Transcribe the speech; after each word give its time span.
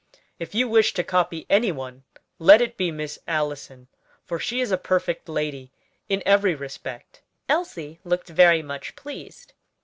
If 0.39 0.55
you 0.55 0.67
wish 0.67 0.95
to 0.95 1.03
copy 1.03 1.45
any 1.47 1.71
one 1.71 2.05
let 2.39 2.59
it 2.59 2.75
be 2.75 2.89
Miss 2.89 3.19
Allison, 3.27 3.87
for 4.25 4.39
she 4.39 4.59
is 4.59 4.71
a 4.71 4.77
perfect 4.79 5.29
lady 5.29 5.71
in 6.09 6.23
every 6.25 6.55
respect." 6.55 7.21
Elsie 7.47 7.99
looked 8.03 8.29
very 8.29 8.63
much 8.63 8.95
pleased. 8.95 9.53